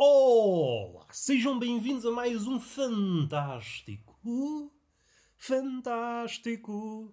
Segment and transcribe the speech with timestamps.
[0.00, 4.16] Olá, sejam bem-vindos a mais um fantástico,
[5.36, 7.12] fantástico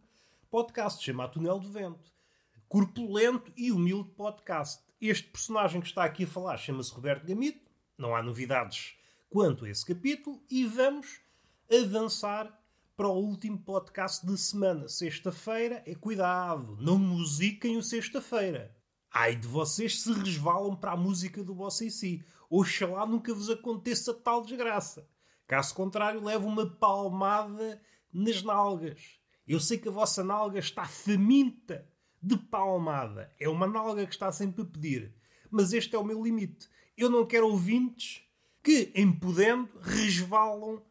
[0.51, 2.13] podcast chamado Túnel do Vento.
[2.69, 4.83] Corpulento e humilde podcast.
[5.01, 7.71] Este personagem que está aqui a falar chama-se Roberto Gamito.
[7.97, 8.93] Não há novidades
[9.31, 11.21] quanto a esse capítulo e vamos
[11.67, 12.55] avançar
[12.95, 14.87] para o último podcast de semana.
[14.87, 18.77] Sexta-feira é cuidado, não musiquem o sexta-feira.
[19.17, 22.23] Ai de vocês se resvalam para a música do vosso em si.
[22.49, 25.07] Oxalá nunca vos aconteça tal desgraça.
[25.47, 27.81] Caso contrário, levo uma palmada
[28.11, 29.19] nas nalgas.
[29.47, 31.87] Eu sei que a vossa nalga está faminta
[32.21, 33.31] de palmada.
[33.39, 35.13] É uma nalga que está sempre a pedir.
[35.51, 36.67] Mas este é o meu limite.
[36.97, 38.23] Eu não quero ouvintes
[38.63, 40.81] que, em podendo, resvalam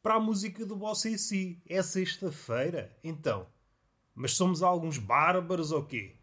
[0.00, 1.60] para a música do Bossa em si.
[1.66, 3.48] É sexta-feira, então.
[4.14, 6.14] Mas somos alguns bárbaros ou quê?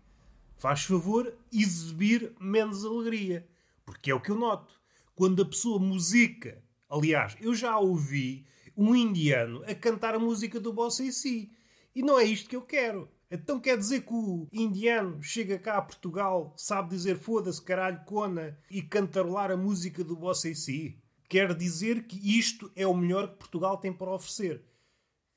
[0.57, 3.45] Faz favor exibir menos alegria.
[3.83, 4.80] Porque é o que eu noto.
[5.15, 6.63] Quando a pessoa musica...
[6.89, 8.45] Aliás, eu já ouvi
[8.75, 11.51] um indiano a cantar a música do Bossa em si.
[11.95, 13.09] E não é isto que eu quero.
[13.29, 18.57] Então quer dizer que o indiano chega cá a Portugal, sabe dizer foda-se, caralho, cona,
[18.69, 20.99] e cantarolar a música do Bossa em si?
[21.29, 24.61] Quer dizer que isto é o melhor que Portugal tem para oferecer.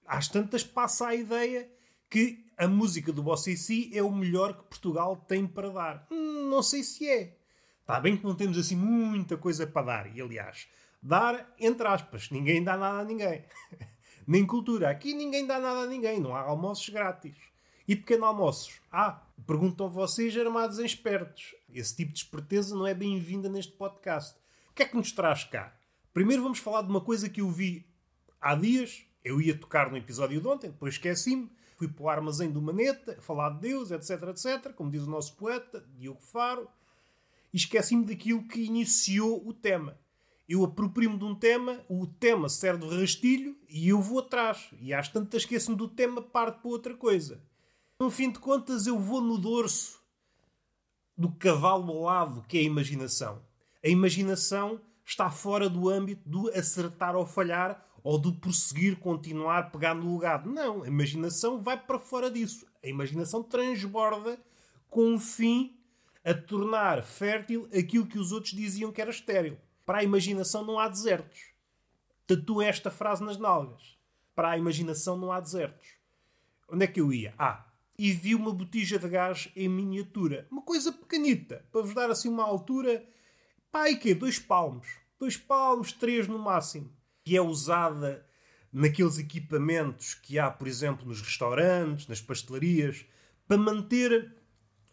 [0.04, 1.70] Às tantas passa a ideia
[2.10, 6.08] que a música do Bossa em si é o melhor que Portugal tem para dar.
[6.10, 7.38] Hum, não sei se é.
[7.84, 10.16] Está bem que não temos assim muita coisa para dar.
[10.16, 10.66] E aliás,
[11.02, 13.44] dar entre aspas, ninguém dá nada a ninguém.
[14.26, 14.88] Nem cultura.
[14.88, 16.18] Aqui ninguém dá nada a ninguém.
[16.18, 17.36] Não há almoços grátis.
[17.86, 18.80] E pequeno almoços?
[18.90, 21.54] Ah, perguntam vocês armados em espertos.
[21.70, 24.34] Esse tipo de esperteza não é bem-vinda neste podcast.
[24.70, 25.76] O que é que nos traz cá?
[26.14, 27.86] Primeiro vamos falar de uma coisa que eu vi
[28.40, 29.04] há dias.
[29.22, 31.52] Eu ia tocar no episódio de ontem, depois esqueci-me.
[31.76, 35.36] Fui para o armazém do Maneta, falar de Deus, etc, etc, como diz o nosso
[35.36, 36.66] poeta, Diogo Faro.
[37.54, 39.96] E esqueci-me daquilo que iniciou o tema.
[40.48, 44.70] Eu aproprio-me de um tema, o tema serve de rastilho e eu vou atrás.
[44.80, 47.40] E às tantas esqueço-me do tema, parto para outra coisa.
[48.00, 50.02] No fim de contas, eu vou no dorso
[51.16, 53.40] do cavalo alado, que é a imaginação.
[53.84, 59.94] A imaginação está fora do âmbito do acertar ou falhar ou do prosseguir, continuar, pegar
[59.94, 60.44] no lugar.
[60.44, 62.66] Não, a imaginação vai para fora disso.
[62.82, 64.40] A imaginação transborda
[64.90, 65.78] com um fim
[66.24, 69.58] a tornar fértil aquilo que os outros diziam que era estéril.
[69.84, 71.52] Para a imaginação não há desertos.
[72.26, 73.98] Tatua esta frase nas nalgas.
[74.34, 75.86] Para a imaginação não há desertos.
[76.68, 77.34] Onde é que eu ia?
[77.38, 77.66] Ah,
[77.98, 80.48] e vi uma botija de gás em miniatura.
[80.50, 83.06] Uma coisa pequenita, para vos dar assim uma altura
[83.74, 84.14] Pá, e quê?
[84.14, 84.86] Dois palmos.
[85.18, 86.92] Dois palmos, três no máximo.
[87.24, 88.24] Que é usada
[88.72, 93.04] naqueles equipamentos que há, por exemplo, nos restaurantes, nas pastelarias,
[93.48, 94.32] para manter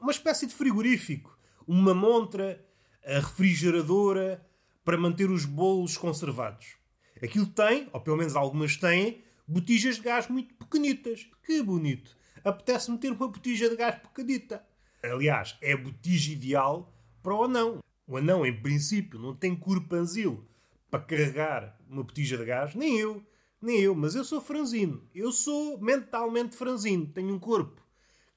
[0.02, 1.38] uma espécie de frigorífico.
[1.68, 2.66] Uma montra,
[3.06, 4.46] a refrigeradora,
[4.84, 6.76] para manter os bolos conservados.
[7.22, 11.30] Aquilo tem, ou pelo menos algumas têm, botijas de gás muito pequenitas.
[11.44, 12.18] Que bonito!
[12.44, 14.66] Apetece-me ter uma botija de gás pequenita.
[15.04, 16.92] Aliás, é a botija ideal
[17.22, 17.80] para o anão.
[18.08, 20.44] O anão, em princípio, não tem corpanzil
[20.90, 22.74] para carregar uma botija de gás.
[22.74, 23.24] Nem eu.
[23.62, 23.94] Nem eu.
[23.94, 25.08] Mas eu sou franzino.
[25.14, 27.06] Eu sou mentalmente franzino.
[27.06, 27.82] Tenho um corpo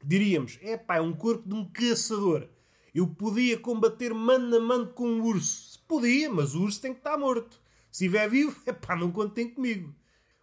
[0.06, 2.48] diríamos, é pá, é um corpo de um caçador.
[2.94, 5.82] Eu podia combater mano a mano com um urso.
[5.88, 7.60] Podia, mas o urso tem que estar morto.
[7.91, 9.94] Se estiver vivo, é pá, não contem comigo.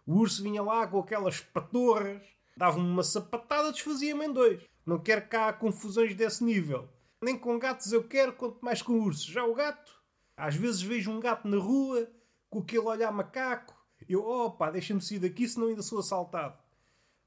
[0.06, 2.22] O urso vinha lá com aquelas patorras,
[2.56, 4.62] dava-me uma sapatada, desfazia-me em dois.
[4.84, 6.88] Não quero cá confusões desse nível.
[7.22, 9.24] Nem com gatos eu quero, quanto mais com ursos.
[9.24, 9.92] Já o gato,
[10.36, 12.10] às vezes vejo um gato na rua,
[12.50, 13.80] com aquele olhar macaco.
[14.08, 16.58] Eu, opa, deixa-me sair daqui, senão ainda sou assaltado.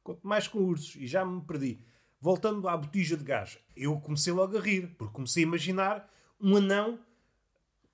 [0.04, 0.96] Quanto mais com ursos.
[0.98, 1.80] E já me perdi.
[2.26, 3.60] Voltando à botija de gás.
[3.78, 6.98] Eu comecei logo a rir, porque comecei a imaginar um anão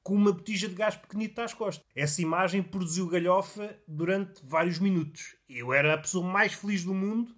[0.01, 1.86] com uma botija de gás pequenita às costas.
[1.94, 5.36] Essa imagem produziu galhofa durante vários minutos.
[5.50, 7.36] Eu era a pessoa mais feliz do mundo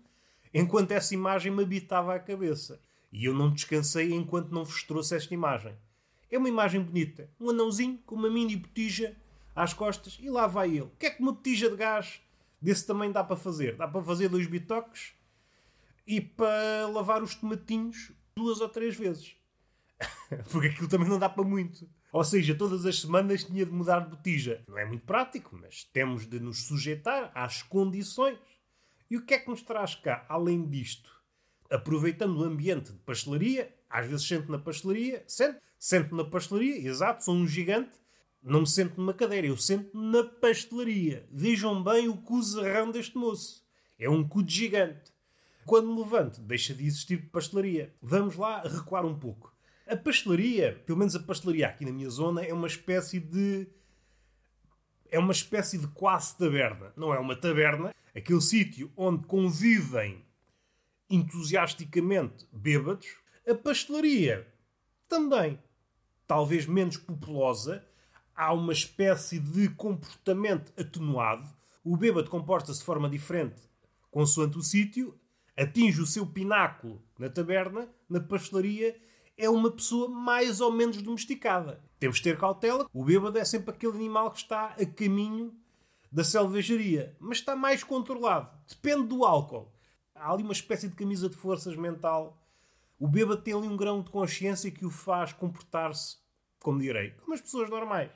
[0.54, 2.80] enquanto essa imagem me habitava a cabeça.
[3.12, 5.75] E eu não descansei enquanto não vos trouxe esta imagem.
[6.30, 7.28] É uma imagem bonita.
[7.40, 9.18] Um anãozinho com uma mini botija
[9.56, 10.81] às costas e lá vai ele.
[10.81, 12.22] O que é que uma botija de gás
[12.62, 13.78] desse tamanho dá para fazer?
[13.78, 15.16] Dá para fazer dois bitoques
[16.06, 19.36] e para lavar os tomatinhos duas ou três vezes.
[20.52, 21.90] Porque aquilo também não dá para muito.
[22.12, 24.64] Ou seja, todas as semanas tinha de mudar de botija.
[24.68, 28.38] Não é muito prático, mas temos de nos sujeitar às condições.
[29.10, 31.14] E o que é que nos traz cá, além disto?
[31.74, 37.24] aproveitando o ambiente de pastelaria, às vezes sento na pastelaria, sento, sento na pastelaria, exato,
[37.24, 37.98] sou um gigante,
[38.42, 41.28] não me sento numa cadeira, eu sento na pastelaria.
[41.32, 43.64] Vejam bem o cuzarrão deste moço.
[43.98, 45.12] É um cu de gigante.
[45.65, 47.94] Quando me levanto, deixa de existir pastelaria.
[48.01, 49.54] Vamos lá recuar um pouco.
[49.88, 53.68] A pastelaria, pelo menos a pastelaria aqui na minha zona, é uma espécie de.
[55.10, 56.92] É uma espécie de quase taberna.
[56.95, 60.25] Não é uma taberna, aquele sítio onde convivem
[61.10, 63.07] entusiasticamente bêbados.
[63.48, 64.48] A pastelaria
[65.07, 65.59] também,
[66.25, 67.86] talvez menos populosa,
[68.36, 71.48] há uma espécie de comportamento atenuado.
[71.83, 73.62] O bêbado comporta-se de forma diferente
[74.13, 75.19] consoante o sítio,
[75.58, 79.00] atinge o seu pináculo na taberna, na pastelaria,
[79.38, 81.84] é uma pessoa mais ou menos domesticada.
[82.00, 82.88] Temos de ter cautela.
[82.94, 85.56] O bêbado é sempre aquele animal que está a caminho
[86.12, 88.50] da selvageria, mas está mais controlado.
[88.68, 89.74] Depende do álcool.
[90.14, 92.40] Há ali uma espécie de camisa de forças mental.
[93.00, 96.18] O bêbado tem ali um grão de consciência que o faz comportar-se,
[96.60, 98.12] como direi, como as pessoas normais.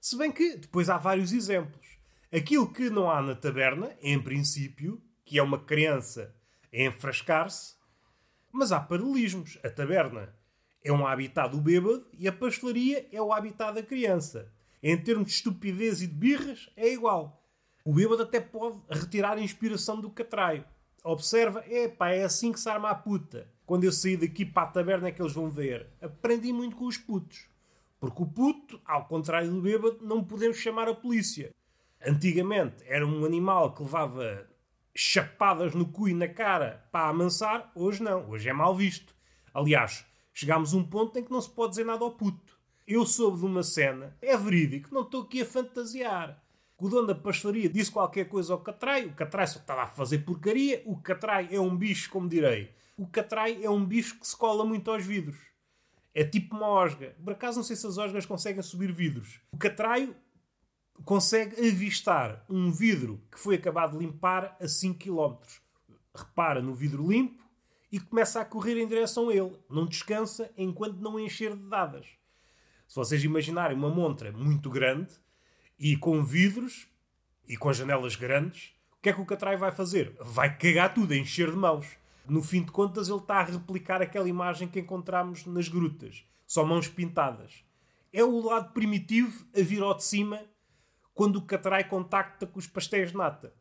[0.00, 1.86] Se bem que depois há vários exemplos.
[2.32, 6.34] Aquilo que não há na taberna, em princípio, que é uma crença
[6.72, 7.76] enfrascar-se,
[8.52, 9.58] mas há paralelismos.
[9.64, 10.34] A taberna
[10.82, 14.52] é um habitat do bêbado e a pastelaria é o habitat da criança.
[14.82, 17.42] Em termos de estupidez e de birras, é igual.
[17.84, 20.64] O bêbado até pode retirar a inspiração do catraio.
[21.02, 23.48] Observa, é pá, é assim que se arma a puta.
[23.64, 25.86] Quando eu saí daqui para a taberna é que eles vão ver.
[26.00, 27.48] Aprendi muito com os putos.
[28.00, 31.52] Porque o puto, ao contrário do bêbado, não podemos chamar a polícia.
[32.04, 34.46] Antigamente era um animal que levava
[35.00, 39.14] chapadas no cu e na cara para amansar, hoje não, hoje é mal visto.
[39.54, 40.04] Aliás,
[40.34, 42.58] chegámos a um ponto em que não se pode dizer nada ao puto.
[42.84, 46.42] Eu soube de uma cena, é verídico, não estou aqui a fantasiar.
[46.76, 50.18] O dono da pastelaria disse qualquer coisa ao Catrai, o Catrai só estava a fazer
[50.18, 52.74] porcaria, o Catrai é um bicho, como direi.
[52.96, 55.38] O Catrai é um bicho que se cola muito aos vidros.
[56.12, 57.14] É tipo uma osga.
[57.22, 59.40] Por acaso não sei se as osgas conseguem subir vidros.
[59.52, 60.16] O catraio
[61.04, 65.36] consegue avistar um vidro que foi acabado de limpar a 5 km.
[66.14, 67.42] Repara no vidro limpo
[67.90, 69.56] e começa a correr em direção a ele.
[69.70, 72.06] Não descansa enquanto não encher de dadas.
[72.86, 75.14] Se vocês imaginarem uma montra muito grande
[75.78, 76.88] e com vidros
[77.46, 80.16] e com janelas grandes, o que é que o catraio vai fazer?
[80.20, 81.86] Vai cagar tudo, encher de mãos
[82.28, 86.24] no fim de contas, ele está a replicar aquela imagem que encontramos nas grutas.
[86.46, 87.64] Só mãos pintadas.
[88.12, 90.42] É o lado primitivo a vir ao de cima
[91.18, 93.52] quando o catrai contacta com os pastéis de nata.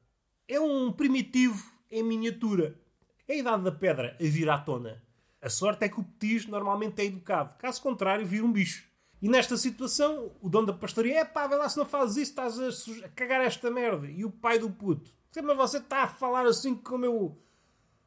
[0.48, 2.80] É um primitivo em miniatura.
[3.28, 5.02] É a idade da pedra a vir à tona.
[5.42, 7.58] A sorte é que o petis normalmente é educado.
[7.58, 8.88] Caso contrário, vira um bicho.
[9.20, 12.40] E nesta situação, o dono da pastaria é pá, vê lá se não fazes isso,
[12.40, 14.06] estás a, a cagar esta merda.
[14.06, 15.10] E o pai do puto,
[15.44, 17.42] mas você está a falar assim com o meu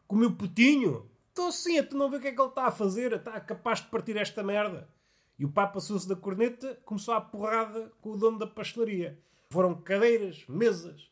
[0.07, 1.11] com o meu putinho.
[1.31, 3.81] Estou a tu não ver o que é que ele está a fazer, está capaz
[3.81, 4.89] de partir esta merda.
[5.37, 9.19] E o pai passou-se da corneta, começou a porrada com o dono da pastelaria.
[9.53, 11.11] Foram cadeiras, mesas.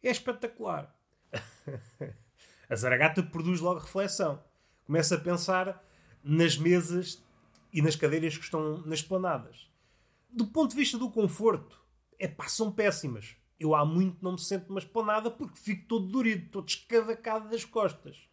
[0.00, 0.96] É espetacular.
[2.70, 4.42] a Zaragata produz logo reflexão.
[4.84, 5.84] Começa a pensar
[6.22, 7.20] nas mesas
[7.72, 9.68] e nas cadeiras que estão nas planadas.
[10.30, 11.82] Do ponto de vista do conforto,
[12.16, 13.36] é pá, são péssimas.
[13.58, 17.64] Eu há muito não me sento numa esplanada porque fico todo dorido, todo escavacado das
[17.64, 18.28] costas.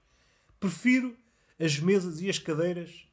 [0.60, 1.18] Prefiro
[1.60, 3.08] as mesas e as cadeiras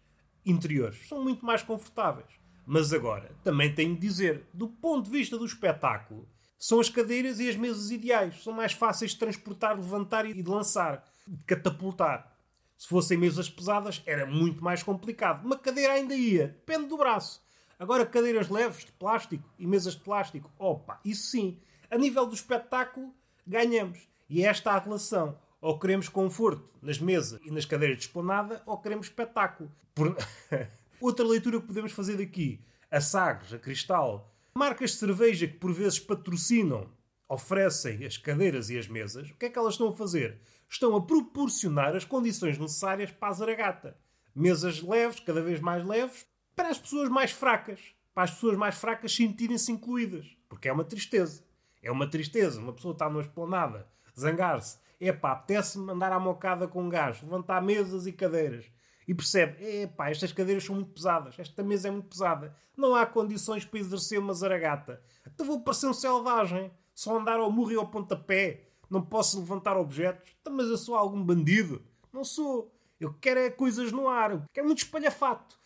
[0.45, 1.09] interiores.
[1.09, 2.42] São muito mais confortáveis.
[2.67, 6.29] Mas agora, também tenho de dizer, do ponto de vista do espetáculo,
[6.59, 8.43] são as cadeiras e as mesas ideais.
[8.43, 12.37] São mais fáceis de transportar, levantar e de lançar, de catapultar.
[12.79, 15.45] Se fossem mesas pesadas, era muito mais complicado.
[15.45, 17.43] Uma cadeira ainda ia, depende do braço.
[17.79, 21.59] Agora, cadeiras leves de plástico e mesas de plástico, opa, isso sim
[21.91, 23.15] a nível do espetáculo,
[23.47, 24.09] ganhamos.
[24.29, 25.39] E é esta a relação.
[25.61, 29.71] Ou queremos conforto nas mesas e nas cadeiras de esplanada, ou queremos espetáculo.
[29.95, 30.17] Por...
[31.03, 32.65] Outra leitura que podemos fazer daqui.
[32.89, 36.89] A Sagres, a Cristal, marcas de cerveja que por vezes patrocinam,
[37.29, 40.39] oferecem as cadeiras e as mesas, o que é que elas estão a fazer?
[40.71, 43.97] Estão a proporcionar as condições necessárias para a zaragata.
[44.33, 47.81] Mesas leves, cada vez mais leves, para as pessoas mais fracas.
[48.15, 50.37] Para as pessoas mais fracas sentirem-se incluídas.
[50.49, 51.43] Porque é uma tristeza.
[51.83, 52.61] É uma tristeza.
[52.61, 54.79] Uma pessoa está numa esplanada, zangar-se.
[55.01, 58.71] Epá, apetece-me andar à mocada com um gajo, levantar mesas e cadeiras.
[59.07, 62.57] E percebe, epá, estas cadeiras são muito pesadas, esta mesa é muito pesada.
[62.77, 65.03] Não há condições para exercer uma zaragata.
[65.27, 66.71] Então vou parecer um selvagem.
[66.95, 68.69] Só andar ao murro e ao pontapé.
[68.89, 70.31] Não posso levantar objetos.
[70.41, 71.83] Então, mas eu sou algum bandido?
[72.13, 72.73] Não sou.
[73.01, 74.47] Eu quero é coisas no ar.
[74.53, 75.59] Quero muito espalhafato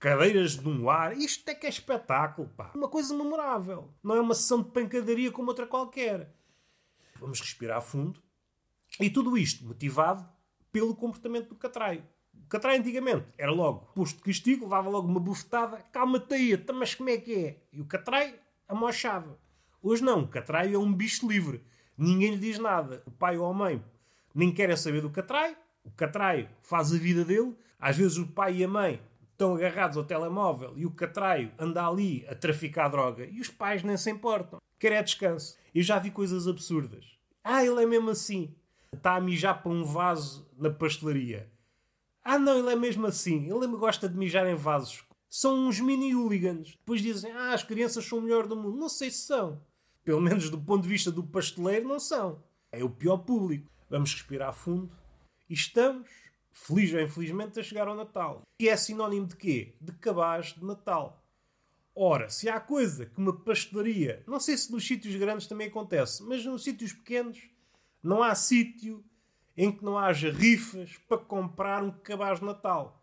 [0.00, 1.16] cadeiras no ar.
[1.16, 2.72] Isto é que é espetáculo, pá.
[2.74, 3.92] Uma coisa memorável.
[4.02, 6.34] Não é uma sessão de pancadaria como outra qualquer.
[7.16, 8.18] Vamos respirar fundo.
[8.98, 10.26] E tudo isto motivado
[10.72, 12.02] pelo comportamento do catraio.
[12.44, 15.78] O catraio antigamente era logo posto de castigo, levava logo uma bufetada.
[15.92, 17.56] Calma-te aí, então, mas como é que é?
[17.72, 18.34] E o catraio
[18.68, 19.38] amochava.
[19.82, 21.62] Hoje não, o catraio é um bicho livre.
[21.96, 23.02] Ninguém lhe diz nada.
[23.06, 23.82] O pai ou a mãe
[24.34, 25.56] nem querem saber do catraio.
[25.84, 27.56] O catraio faz a vida dele.
[27.78, 29.00] Às vezes o pai e a mãe
[29.32, 33.82] estão agarrados ao telemóvel e o catraio anda ali a traficar droga e os pais
[33.82, 34.60] nem se importam.
[34.78, 35.56] Quer é descanso.
[35.74, 37.06] Eu já vi coisas absurdas.
[37.42, 38.54] Ah, ele é mesmo assim.
[38.92, 41.50] Está a mijar para um vaso na pastelaria.
[42.32, 43.52] Ah, não, ele é mesmo assim.
[43.52, 45.02] Ele gosta de mijar em vasos.
[45.28, 46.76] São uns mini hooligans.
[46.76, 48.78] Depois dizem, ah, as crianças são o melhor do mundo.
[48.78, 49.60] Não sei se são.
[50.04, 52.40] Pelo menos do ponto de vista do pasteleiro, não são.
[52.70, 53.68] É o pior público.
[53.88, 54.96] Vamos respirar fundo.
[55.48, 56.08] E estamos,
[56.52, 58.42] feliz ou infelizmente, a chegar ao Natal.
[58.60, 59.74] E é sinónimo de quê?
[59.80, 61.20] De cabaz de Natal.
[61.96, 66.22] Ora, se há coisa que uma pastelaria, não sei se nos sítios grandes também acontece,
[66.22, 67.40] mas nos sítios pequenos,
[68.00, 69.04] não há sítio
[69.56, 73.02] em que não haja rifas para comprar um cabaz de Natal.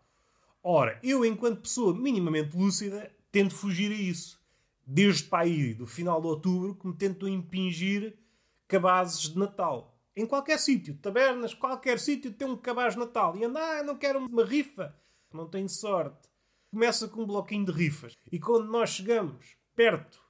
[0.62, 4.38] Ora, eu, enquanto pessoa minimamente lúcida, tento fugir a isso.
[4.86, 8.18] Desde para aí, do final de outubro, que me tento impingir
[8.66, 9.96] cabazes de Natal.
[10.16, 13.36] Em qualquer sítio, tabernas, qualquer sítio, tem um cabaz de Natal.
[13.36, 14.94] E anda, ah, não quero uma rifa.
[15.32, 16.28] Não tenho sorte.
[16.70, 18.14] Começa com um bloquinho de rifas.
[18.30, 20.20] E quando nós chegamos perto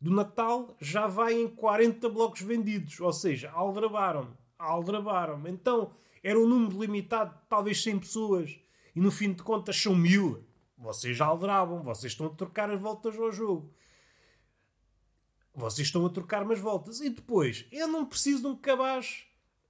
[0.00, 3.00] do Natal, já vai em 40 blocos vendidos.
[3.00, 4.34] Ou seja, aldrabaram-me.
[4.58, 5.50] Aldrabaram-me.
[5.50, 8.58] Então, era um número limitado, talvez 100 pessoas.
[8.94, 10.44] E no fim de contas são mil.
[10.76, 11.82] Vocês aldrabam.
[11.82, 13.72] Vocês estão a trocar as voltas ao jogo.
[15.54, 17.00] Vocês estão a trocar umas voltas.
[17.00, 19.24] E depois, eu não preciso de um cabaz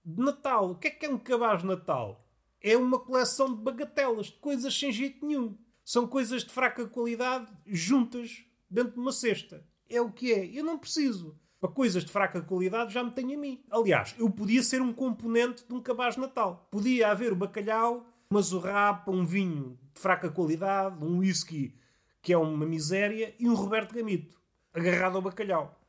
[0.05, 0.71] de Natal.
[0.71, 2.25] O que é que é um cabaz de Natal?
[2.61, 5.57] É uma coleção de bagatelas, de coisas sem jeito nenhum.
[5.85, 9.65] São coisas de fraca qualidade juntas dentro de uma cesta.
[9.89, 10.47] É o que é.
[10.47, 11.39] Eu não preciso.
[11.61, 13.65] Para coisas de fraca qualidade já me tenho a mim.
[13.71, 16.69] Aliás, eu podia ser um componente de um cabaz de Natal.
[16.71, 21.75] Podia haver o bacalhau, uma zurrapa, um vinho de fraca qualidade, um whisky
[22.21, 24.37] que é uma miséria e um Roberto Gamito
[24.75, 25.81] agarrado ao bacalhau.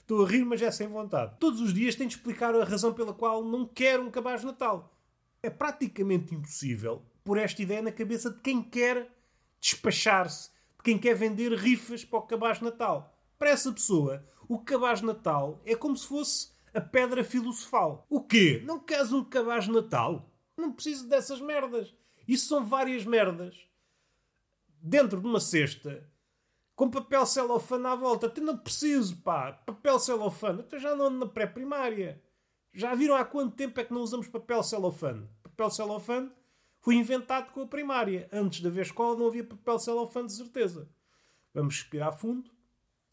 [0.00, 1.36] Estou a rir, mas é sem vontade.
[1.40, 4.46] Todos os dias tenho de explicar a razão pela qual não quero um cabaz de
[4.46, 4.96] Natal.
[5.42, 9.10] É praticamente impossível pôr esta ideia na cabeça de quem quer
[9.60, 13.13] despachar-se, de quem quer vender rifas para o cabaz de Natal.
[13.44, 18.06] Para essa pessoa, o cabaz Natal é como se fosse a pedra filosofal.
[18.08, 18.62] O quê?
[18.64, 20.32] Não queres um cabaz Natal?
[20.56, 21.94] Não preciso dessas merdas.
[22.26, 23.54] Isso são várias merdas.
[24.80, 26.10] Dentro de uma cesta
[26.74, 28.28] com papel celofane à volta.
[28.28, 29.52] Até não preciso, pá.
[29.52, 30.60] Papel celofane.
[30.60, 32.24] Até já não ando na pré-primária.
[32.72, 35.28] Já viram há quanto tempo é que não usamos papel celofane?
[35.42, 36.32] Papel celofane
[36.80, 38.26] foi inventado com a primária.
[38.32, 40.88] Antes de haver escola não havia papel celofane de certeza.
[41.52, 42.53] Vamos respirar fundo.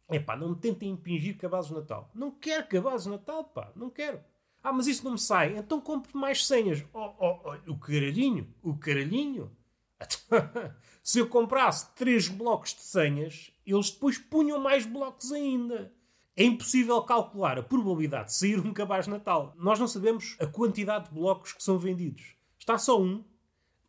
[0.10, 2.10] Epá, não me tentem impingir cabazes de Natal.
[2.14, 3.72] Não quero cabazes de Natal, pá.
[3.76, 4.20] Não quero.
[4.64, 5.58] Ah, mas isso não me sai.
[5.58, 6.84] Então compre mais senhas.
[6.94, 8.54] Oh, oh, oh, o caralhinho.
[8.62, 9.52] O caralhinho.
[11.04, 15.92] Se eu comprasse três blocos de senhas, eles depois punham mais blocos ainda.
[16.36, 19.54] É impossível calcular a probabilidade de sair um cabaz Natal.
[19.58, 22.36] Nós não sabemos a quantidade de blocos que são vendidos.
[22.58, 23.24] Está só um,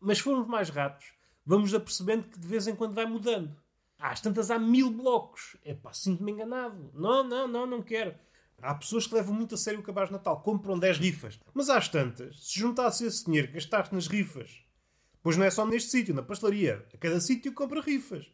[0.01, 1.13] mas se formos mais ratos,
[1.45, 3.55] vamos apercebendo que de vez em quando vai mudando.
[4.03, 5.57] Às tantas há mil blocos.
[5.65, 6.91] É pá, sinto-me enganado.
[6.93, 8.15] Não, não, não, não quero.
[8.61, 11.41] Há pessoas que levam muito a sério o cabaz Natal, compram 10 rifas.
[11.55, 14.63] Mas às tantas, se juntasse esse dinheiro que gastaste nas rifas
[15.23, 16.85] Pois não é só neste sítio, na pastelaria.
[16.93, 18.27] A cada sítio compra rifas.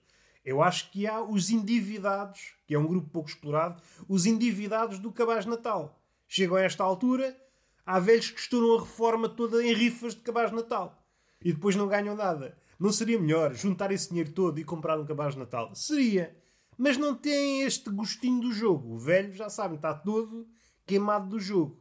[0.43, 5.13] Eu acho que há os endividados, que é um grupo pouco explorado, os endividados do
[5.13, 6.03] cabaz Natal.
[6.27, 7.37] Chegam a esta altura,
[7.85, 11.07] há velhos que estouram a reforma toda em rifas de cabaz Natal.
[11.45, 12.57] E depois não ganham nada.
[12.79, 15.75] Não seria melhor juntar esse dinheiro todo e comprar um cabaz Natal?
[15.75, 16.37] Seria.
[16.77, 18.95] Mas não tem este gostinho do jogo.
[18.95, 20.47] O velho, já sabem, está todo
[20.87, 21.81] queimado do jogo.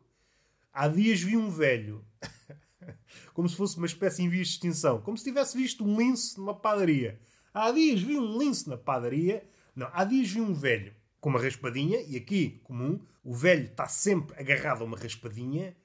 [0.74, 2.04] Há dias vi um velho
[3.34, 5.00] como se fosse uma espécie em vias de extinção.
[5.02, 7.20] Como se tivesse visto um lince numa padaria.
[7.54, 9.48] Há dias vi um lince na padaria.
[9.76, 13.88] Não, há dias vi um velho com uma raspadinha, e aqui, comum, o velho está
[13.88, 15.76] sempre agarrado a uma raspadinha.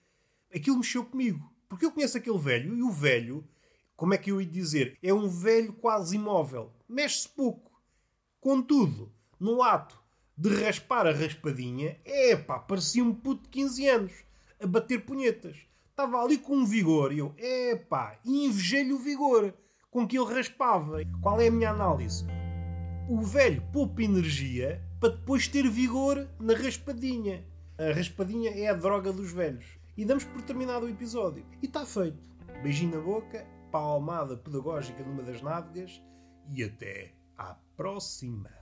[0.55, 1.51] Aquilo mexeu comigo.
[1.69, 3.49] Porque eu conheço aquele velho, e o velho,
[4.03, 4.99] como é que eu ia dizer?
[5.01, 6.73] É um velho quase imóvel.
[6.89, 7.71] Mexe-se pouco.
[8.41, 9.97] Contudo, no ato
[10.37, 14.13] de raspar a raspadinha, epá, parecia um puto de 15 anos
[14.61, 15.57] a bater punhetas
[15.89, 17.13] estava ali com um vigor.
[17.13, 19.55] E eu, epá, invejei-lhe o vigor
[19.89, 20.99] com que ele raspava.
[21.21, 22.25] Qual é a minha análise?
[23.09, 27.45] O velho poupa energia para depois ter vigor na raspadinha.
[27.79, 29.65] A raspadinha é a droga dos velhos.
[29.97, 31.47] E damos por terminado o episódio.
[31.63, 32.33] E está feito.
[32.65, 36.01] Beijinho na boca, palmada pedagógica numa das nádegas
[36.51, 38.62] e até à próxima.